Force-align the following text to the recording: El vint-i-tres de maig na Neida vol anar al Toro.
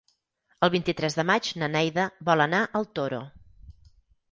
El 0.67 0.71
vint-i-tres 0.75 1.17
de 1.19 1.25
maig 1.31 1.51
na 1.65 1.69
Neida 1.75 2.07
vol 2.31 2.45
anar 2.49 2.65
al 2.81 2.91
Toro. 3.01 3.23